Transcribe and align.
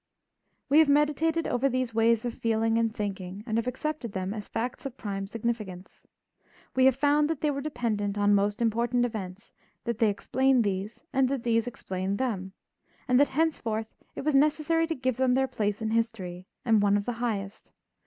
We 0.67 0.79
have 0.79 0.89
meditated 0.89 1.45
over 1.45 1.69
these 1.69 1.93
ways 1.93 2.25
of 2.25 2.33
feeling 2.33 2.79
and 2.79 2.91
thinking 2.91 3.43
and 3.45 3.57
have 3.59 3.67
accepted 3.67 4.13
them 4.13 4.33
as 4.33 4.47
facts 4.47 4.83
of 4.87 4.97
prime 4.97 5.27
significance. 5.27 6.07
We 6.75 6.85
have 6.85 6.95
found 6.95 7.29
that 7.29 7.41
they 7.41 7.51
were 7.51 7.61
dependent 7.61 8.17
on 8.17 8.33
most 8.33 8.63
important 8.63 9.05
events, 9.05 9.51
that 9.83 9.99
they 9.99 10.09
explain 10.09 10.63
these, 10.63 11.03
and 11.13 11.29
that 11.29 11.43
these 11.43 11.67
explain 11.67 12.17
them, 12.17 12.53
and 13.07 13.19
that 13.19 13.29
henceforth 13.29 13.93
it 14.15 14.25
was 14.25 14.33
necessary 14.33 14.87
to 14.87 14.95
give 14.95 15.17
them 15.17 15.35
their 15.35 15.47
place 15.47 15.83
in 15.83 15.91
history, 15.91 16.47
and 16.65 16.81
one 16.81 16.97
of 16.97 17.05
the 17.05 17.13
highest. 17.21 17.69